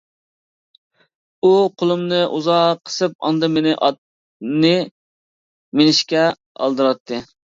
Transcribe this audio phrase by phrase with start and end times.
[1.47, 1.51] ئۇ
[1.81, 4.73] قولۇمنى ئۇزاق قىسىپ، ئاندىن مېنى ئاتنى
[5.81, 7.21] مىنىشكە ئالدىراتتى.